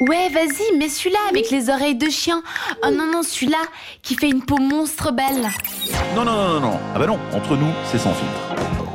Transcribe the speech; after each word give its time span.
Ouais, 0.00 0.30
vas-y, 0.30 0.78
mets 0.78 0.88
celui-là 0.88 1.18
avec 1.28 1.50
les 1.50 1.68
oreilles 1.68 1.94
de 1.94 2.08
chien. 2.08 2.42
Oh 2.82 2.90
non, 2.90 3.04
non, 3.12 3.22
celui-là 3.22 3.58
qui 4.02 4.14
fait 4.14 4.30
une 4.30 4.42
peau 4.42 4.56
monstre 4.56 5.12
belle. 5.12 5.42
Non, 6.16 6.24
non, 6.24 6.32
non, 6.32 6.48
non, 6.54 6.60
non. 6.60 6.80
Ah 6.94 6.98
bah 6.98 7.06
non, 7.06 7.18
entre 7.34 7.54
nous, 7.54 7.70
c'est 7.84 7.98
sans 7.98 8.14
filtre. 8.14 8.89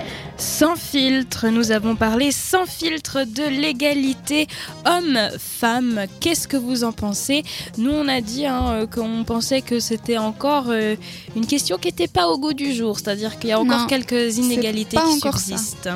Sans 0.46 0.76
filtre, 0.76 1.48
nous 1.50 1.72
avons 1.72 1.96
parlé 1.96 2.32
sans 2.32 2.68
filtre 2.68 3.24
de 3.26 3.44
l'égalité 3.44 4.48
homme-femme. 4.86 6.06
Qu'est-ce 6.20 6.48
que 6.48 6.56
vous 6.56 6.84
en 6.84 6.92
pensez? 6.92 7.44
Nous, 7.80 7.90
on 7.90 8.08
a 8.08 8.22
dit 8.22 8.46
hein, 8.46 8.64
euh, 8.68 8.88
qu'on 8.88 9.24
pensait 9.24 9.62
que 9.62 9.80
c'était 9.80 10.20
encore 10.20 10.66
euh, 10.70 10.96
une 11.36 11.48
question 11.48 11.78
qui 11.80 11.88
n'était 11.88 12.08
pas 12.08 12.28
au 12.28 12.38
goût 12.38 12.54
du 12.54 12.74
jour, 12.76 13.00
c'est-à-dire 13.00 13.40
qu'il 13.40 13.50
y 13.50 13.54
a 13.54 13.60
encore 13.60 13.82
Non, 13.82 13.88
quelques 13.88 14.38
inégalités 14.38 14.98
qui 14.98 15.20
ça. 15.20 15.32
subsistent. 15.32 15.90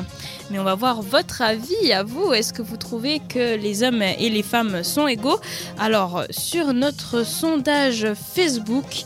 Mais 0.50 0.58
on 0.58 0.64
va 0.64 0.74
voir 0.74 1.00
votre 1.00 1.42
avis 1.42 1.92
à 1.92 2.02
vous. 2.02 2.32
Est-ce 2.32 2.52
que 2.52 2.60
vous 2.60 2.76
trouvez 2.76 3.20
que 3.28 3.54
les 3.56 3.84
hommes 3.84 4.02
et 4.02 4.28
les 4.30 4.42
femmes 4.42 4.82
sont 4.82 5.06
égaux? 5.06 5.38
Alors, 5.78 6.24
sur 6.30 6.74
notre 6.74 7.24
sondage 7.24 8.08
Facebook, 8.34 9.04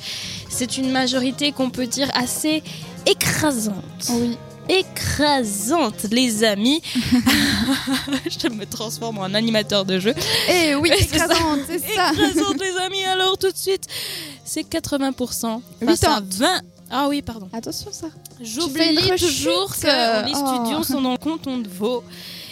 c'est 0.49 0.79
une 0.79 0.91
majorité 0.91 1.53
qu'on 1.53 1.69
peut 1.69 1.87
dire 1.87 2.09
assez 2.15 2.63
écrasante 3.07 4.09
Oui. 4.09 4.39
Écrasante, 4.69 6.07
les 6.11 6.45
amis. 6.45 6.83
je 6.95 8.49
me 8.49 8.65
transforme 8.65 9.19
en 9.19 9.35
animateur 9.35 9.85
de 9.85 9.99
jeu. 9.99 10.15
Eh 10.49 10.75
oui, 10.75 10.91
écrasante, 10.99 11.61
c'est 11.67 11.79
ça. 11.79 12.13
Écrasante, 12.13 12.61
les 12.61 12.77
amis. 12.85 13.05
Alors, 13.05 13.39
tout 13.39 13.51
de 13.51 13.57
suite, 13.57 13.87
c'est 14.45 14.63
80% 14.63 15.61
face 15.85 16.05
à 16.05 16.21
80. 16.21 16.27
20. 16.39 16.61
Ah 16.91 17.09
oui, 17.09 17.23
pardon. 17.23 17.49
Attention 17.53 17.91
ça. 17.93 18.09
J'oublie 18.41 18.97
toujours 19.19 19.75
que 19.75 19.87
euh, 19.87 20.23
les 20.23 20.33
oh. 20.35 20.47
studios 20.47 20.83
sont 20.85 21.01
dans 21.01 21.13
le 21.13 21.19
canton 21.19 21.59
de 21.59 21.69
Vaud. 21.69 22.05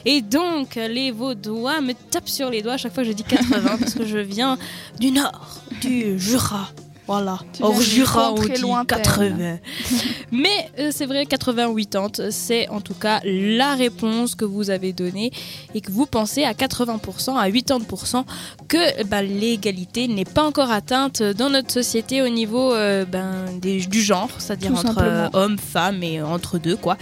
Et 0.05 0.21
donc, 0.21 0.75
les 0.75 1.13
Vaudois 1.13 1.81
me 1.81 1.93
tapent 1.93 2.29
sur 2.29 2.51
les 2.51 2.61
doigts 2.61 2.73
à 2.73 2.77
chaque 2.77 2.93
fois 2.93 3.05
que 3.05 3.11
je 3.11 3.15
dis 3.15 3.23
80 3.23 3.77
parce 3.79 3.95
que 3.95 4.05
je 4.05 4.19
viens 4.19 4.59
du 4.99 5.13
nord, 5.13 5.61
du 5.81 6.19
Jura. 6.19 6.69
Voilà. 7.07 7.39
D'une 7.61 7.81
Jura, 7.81 8.33
on 8.33 8.37
contrée 8.37 8.55
dit 8.55 8.61
lointaine. 8.63 9.03
80. 9.03 9.59
Mais 10.33 10.71
euh, 10.79 10.91
c'est 10.95 11.07
vrai, 11.07 11.25
80-80, 11.25 12.31
c'est 12.31 12.69
en 12.69 12.81
tout 12.81 12.95
cas 12.95 13.21
la 13.25 13.75
réponse 13.75 14.35
que 14.35 14.45
vous 14.45 14.71
avez 14.71 14.93
donnée 14.93 15.33
et 15.75 15.81
que 15.81 15.91
vous 15.91 16.07
pensez 16.07 16.45
à 16.45 16.53
80%, 16.53 17.37
à 17.37 17.49
80% 17.51 18.25
que 18.69 19.03
bah, 19.05 19.21
l'égalité 19.23 20.07
n'est 20.09 20.25
pas 20.25 20.45
encore 20.45 20.71
atteinte 20.71 21.23
dans 21.23 21.51
notre 21.51 21.73
société 21.73 22.23
au 22.23 22.29
niveau 22.29 22.73
euh, 22.73 23.05
ben, 23.05 23.47
des- 23.61 23.81
du 23.85 24.01
genre, 24.01 24.29
c'est-à-dire 24.39 24.71
entre 24.73 24.99
euh, 25.03 25.29
hommes, 25.33 25.59
femmes 25.59 26.03
et 26.03 26.23
entre 26.23 26.59
deux. 26.59 26.77
quoi. 26.77 26.97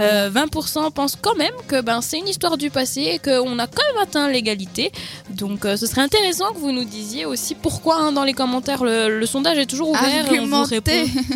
Euh, 0.00 0.28
20% 0.30 0.90
pensent 0.92 1.16
quand 1.20 1.36
même 1.36 1.54
que 1.68 1.80
ben, 1.80 2.00
c'est 2.02 2.18
une 2.18 2.28
histoire 2.28 2.56
du 2.58 2.70
passé 2.70 3.02
et 3.14 3.18
qu'on 3.20 3.58
a 3.58 3.66
quand 3.66 3.82
même 3.94 4.02
atteint 4.02 4.28
l'égalité. 4.28 4.90
Donc 5.30 5.60
ce 5.64 5.86
serait 5.86 6.02
intéressant 6.02 6.52
que 6.52 6.58
vous 6.58 6.72
nous 6.72 6.84
disiez 6.84 7.24
aussi 7.26 7.54
pourquoi 7.54 7.96
hein, 8.00 8.12
dans 8.12 8.24
les 8.24 8.34
commentaires. 8.34 8.82
Le, 8.84 9.18
le 9.20 9.26
sondage 9.36 9.58
est 9.58 9.66
toujours 9.66 9.90
ouvert. 9.90 10.32
et 10.32 10.40
On 10.40 10.46
vous 10.46 10.62
répond, 10.64 10.90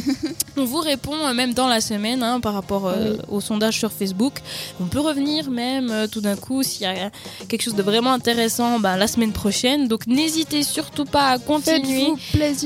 on 0.56 0.65
vous 0.65 0.79
répond 0.79 1.17
euh, 1.27 1.34
même 1.34 1.53
dans 1.53 1.69
la 1.69 1.81
semaine 1.83 2.23
hein, 2.23 2.41
par 2.41 2.55
rapport 2.55 2.87
euh, 2.87 3.12
Oui. 3.12 3.19
au 3.29 3.41
sondage 3.41 3.79
sur 3.79 3.93
Facebook. 3.93 4.34
On 4.81 4.87
peut 4.87 5.01
revenir 5.01 5.51
même 5.51 5.91
euh, 5.91 6.06
tout 6.06 6.23
d'un 6.23 6.37
coup 6.37 6.62
s'il 6.62 6.83
y 6.83 6.87
a 6.87 7.11
quelque 7.48 7.62
chose 7.62 7.75
de 7.75 7.83
vraiment 7.83 8.12
intéressant 8.12 8.81
ben, 8.81 8.97
la 8.97 9.06
semaine 9.06 9.33
prochaine. 9.33 9.87
Donc 9.87 10.06
n'hésitez 10.06 10.62
surtout 10.62 11.05
pas 11.05 11.28
à 11.33 11.39
continuer. 11.39 12.09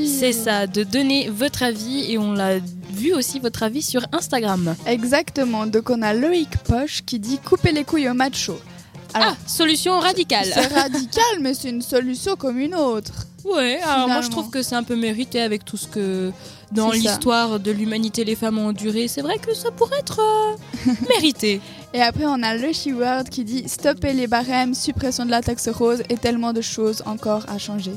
C'est 0.07 0.33
ça, 0.33 0.69
de 0.69 0.85
donner 0.85 1.29
votre 1.31 1.65
avis 1.65 2.13
et 2.13 2.19
on 2.19 2.33
l'a 2.33 2.59
vu 2.93 3.13
aussi 3.13 3.41
votre 3.41 3.65
avis 3.65 3.83
sur 3.83 4.03
Instagram. 4.13 4.77
Exactement. 4.87 5.67
Donc 5.67 5.91
on 5.91 6.01
a 6.03 6.15
Loïc 6.15 6.57
Poche 6.59 7.03
qui 7.05 7.19
dit 7.19 7.39
couper 7.39 7.73
les 7.73 7.83
couilles 7.83 8.09
au 8.09 8.15
macho. 8.15 8.57
Alors, 9.15 9.35
ah, 9.37 9.49
solution 9.49 9.99
radicale. 10.01 10.47
C'est 10.53 10.67
radical, 10.75 11.35
mais 11.41 11.55
c'est 11.55 11.69
une 11.71 11.83
solution 11.83 12.35
comme 12.37 12.59
une 12.59 12.75
autre. 12.75 13.13
Ouais, 13.45 13.79
alors 13.83 14.09
moi 14.09 14.21
je 14.23 14.29
trouve 14.29 14.51
que 14.51 14.63
c'est 14.63 14.75
un 14.75 14.83
peu 14.83 14.97
mérité 14.97 15.41
avec 15.41 15.65
tout 15.65 15.77
ce 15.77 15.87
que 15.87 16.33
dans 16.73 16.91
l'histoire 16.91 17.61
de 17.61 17.71
l'humanité 17.71 18.25
les 18.25 18.37
femmes 18.37 18.59
ont 18.59 18.69
enduré. 18.69 19.07
C'est 19.09 19.23
vrai 19.23 19.39
que 19.39 19.55
ça 19.55 19.71
pourrait 19.71 19.99
être 19.99 20.21
euh, 20.21 20.93
mérité. 21.09 21.61
Et 21.93 22.03
après, 22.03 22.25
on 22.27 22.43
a 22.43 22.57
le 22.57 22.73
She-Word 22.73 23.25
qui 23.31 23.45
dit 23.45 23.69
stopper 23.69 24.13
les 24.15 24.27
barèmes, 24.27 24.75
suppression 24.75 25.25
de 25.25 25.31
la 25.31 25.43
taxe 25.43 25.69
rose 25.69 26.03
et 26.09 26.17
tellement 26.17 26.53
de 26.53 26.61
choses 26.61 27.03
encore 27.07 27.45
à 27.49 27.59
changer. 27.59 27.93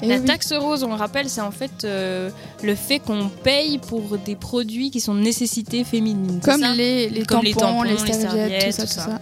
Et 0.00 0.06
La 0.06 0.18
oui, 0.18 0.24
taxe 0.24 0.52
rose, 0.52 0.84
on 0.84 0.88
le 0.88 0.94
rappelle, 0.94 1.28
c'est 1.28 1.40
en 1.40 1.50
fait 1.50 1.84
euh, 1.84 2.30
le 2.62 2.74
fait 2.74 3.00
qu'on 3.00 3.28
paye 3.28 3.78
pour 3.78 4.16
des 4.18 4.36
produits 4.36 4.90
qui 4.90 5.00
sont 5.00 5.14
de 5.14 5.20
nécessité 5.20 5.84
féminine. 5.84 6.40
comme 6.42 6.60
ça 6.60 6.72
les, 6.72 7.08
les, 7.10 7.24
Comme 7.24 7.38
tampons, 7.38 7.44
les 7.44 7.54
tampons, 7.54 7.82
les 7.82 7.90
les 7.90 7.96
serviettes, 7.98 8.22
serviettes, 8.22 8.66
tout 8.66 8.72
ça, 8.72 8.82
tout 8.82 8.88
tout 8.88 8.94
ça. 8.94 9.20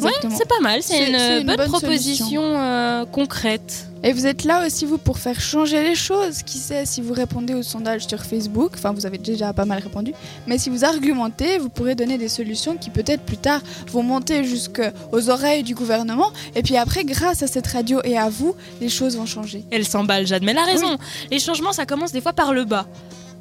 Ça. 0.00 0.06
Ouais, 0.06 0.12
Exactement. 0.12 0.36
c'est 0.38 0.48
pas 0.48 0.60
mal, 0.60 0.82
c'est 0.82 1.08
une, 1.08 1.18
c'est 1.18 1.40
une 1.40 1.46
bonne, 1.46 1.56
bonne 1.56 1.68
proposition 1.68 2.42
euh, 2.42 3.04
concrète. 3.06 3.86
Et 4.02 4.12
vous 4.12 4.26
êtes 4.26 4.44
là 4.44 4.66
aussi, 4.66 4.84
vous, 4.84 4.98
pour 4.98 5.18
faire 5.18 5.40
changer 5.40 5.82
les 5.82 5.94
choses. 5.94 6.42
Qui 6.42 6.58
sait, 6.58 6.84
si 6.84 7.00
vous 7.00 7.14
répondez 7.14 7.54
au 7.54 7.62
sondage 7.62 8.06
sur 8.06 8.22
Facebook, 8.22 8.72
enfin, 8.74 8.92
vous 8.92 9.06
avez 9.06 9.16
déjà 9.16 9.54
pas 9.54 9.64
mal 9.64 9.78
répondu, 9.82 10.12
mais 10.46 10.58
si 10.58 10.68
vous 10.68 10.84
argumentez, 10.84 11.56
vous 11.56 11.70
pourrez 11.70 11.94
donner 11.94 12.18
des 12.18 12.28
solutions 12.28 12.76
qui, 12.76 12.90
peut-être 12.90 13.22
plus 13.22 13.38
tard, 13.38 13.62
vont 13.90 14.02
monter 14.02 14.44
jusqu'aux 14.44 15.30
oreilles 15.30 15.62
du 15.62 15.74
gouvernement. 15.74 16.30
Et 16.54 16.62
puis 16.62 16.76
après, 16.76 17.04
grâce 17.04 17.42
à 17.42 17.46
cette 17.46 17.66
radio 17.66 18.00
et 18.04 18.18
à 18.18 18.28
vous, 18.28 18.54
les 18.82 18.90
choses 18.90 19.16
vont 19.16 19.24
changer. 19.26 19.64
Elle 19.70 19.86
s'emballe, 19.86 20.26
Jade, 20.26 20.42
mais 20.42 20.52
elle 20.52 20.58
a 20.58 20.64
raison. 20.64 20.98
Les 21.30 21.38
changements, 21.38 21.72
ça 21.72 21.86
commence 21.86 22.12
des 22.12 22.20
fois 22.20 22.34
par 22.34 22.52
le 22.52 22.64
bas. 22.64 22.86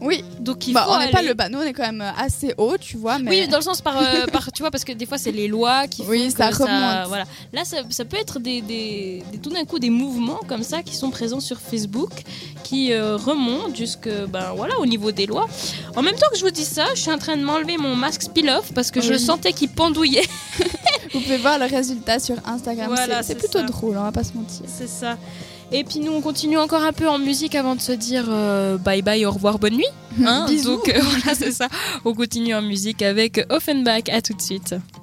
Oui, 0.04 0.24
Donc 0.40 0.68
il 0.68 0.74
bah, 0.74 0.84
faut 0.86 0.92
on 0.94 1.00
n'est 1.00 1.10
pas 1.12 1.20
aller- 1.20 1.30
le 1.30 1.34
bas, 1.34 1.48
nous, 1.50 1.60
on 1.60 1.64
est 1.64 1.74
quand 1.74 1.84
même 1.92 2.04
assez 2.18 2.54
haut, 2.58 2.78
tu 2.78 2.98
vois, 2.98 3.18
mais. 3.20 3.30
Oui, 3.32 3.48
dans 3.48 3.58
le 3.58 3.64
sens 3.64 3.82
par, 3.82 3.98
euh, 3.98 4.26
par- 4.32 4.52
tu 4.52 4.62
vois, 4.62 4.70
parce 4.70 4.84
que 4.84 4.92
des 4.92 5.06
fois 5.06 5.18
c'est 5.18 5.32
les 5.32 5.48
lois 5.48 5.88
qui 5.88 6.04
font 6.04 6.10
Oui, 6.10 6.28
que 6.28 6.34
ça 6.38 6.50
remonte. 6.50 7.08
voilà. 7.08 7.24
Là, 7.54 7.64
ça, 7.66 7.78
ça 7.90 8.04
peut 8.06 8.18
être 8.18 8.40
des, 8.40 8.62
des- 8.62 9.24
des- 9.32 9.38
tout 9.38 9.50
d'un 9.50 9.64
coup 9.66 9.80
des 9.80 9.90
mouvements 9.90 10.40
comme 10.48 10.64
ça 10.64 10.84
qui 10.84 10.96
sont 10.96 11.10
présents 11.10 11.40
sur 11.40 11.60
Facebook, 11.60 12.12
qui 12.64 12.92
euh, 12.92 13.16
remontent 13.18 13.74
jusque, 13.74 14.10
ben 14.30 14.54
voilà, 14.56 14.78
au 14.80 14.86
niveau 14.86 15.12
des 15.12 15.26
lois. 15.26 15.48
En 15.96 16.02
même 16.02 16.16
temps 16.16 16.28
que 16.32 16.38
je 16.38 16.44
vous 16.44 16.52
dis 16.52 16.66
ça, 16.66 16.86
je 16.96 17.00
suis 17.02 17.12
en 17.12 17.18
train 17.18 17.38
de 17.38 17.44
m'enlever 17.44 17.78
mon 17.78 17.96
masque 17.96 18.24
spill-off 18.24 18.72
parce 18.74 18.92
que 18.92 19.00
je 19.02 19.14
Oui. 19.14 19.20
sentais 19.20 19.54
qu'il 19.54 19.70
pendouillait. 19.70 20.28
Vous 21.14 21.20
pouvez 21.22 21.38
voir 21.38 21.60
le 21.60 21.66
résultat 21.66 22.18
sur 22.20 22.36
Instagram. 22.46 22.88
Voilà, 22.88 23.22
c'est- 23.22 23.28
c'est 23.28 23.34
c'est 23.34 23.36
plutôt 23.40 23.60
ça. 23.60 23.66
drôle, 23.66 23.98
on 23.98 24.04
va 24.04 24.12
pas 24.12 24.24
se 24.24 24.34
mentir. 24.34 24.66
C'est 24.68 24.90
ça. 24.90 25.16
Et 25.72 25.84
puis 25.84 26.00
nous, 26.00 26.12
on 26.12 26.22
continue 26.22 26.58
encore 26.58 26.84
un 26.84 26.94
peu 26.94 27.08
en 27.08 27.18
musique 27.18 27.56
avant 27.56 27.76
de 27.76 27.82
se 27.82 27.92
dire 27.92 28.26
euh, 28.30 28.78
bye 28.78 29.02
bye, 29.02 29.26
au 29.26 29.32
revoir, 29.32 29.60
bonne 29.60 29.76
nuit. 29.76 29.86
Hein 30.26 30.46
Bisous. 30.50 30.76
Donc 30.76 30.90
euh, 30.90 31.00
voilà, 31.02 31.36
c'est 31.36 31.52
ça. 31.52 31.68
On 32.06 32.14
continue 32.14 32.54
en 32.54 32.62
musique 32.62 33.02
avec 33.02 33.46
Offenbach. 33.50 34.10
À 34.12 34.22
tout 34.22 34.34
de 34.34 34.42
suite. 34.42 34.76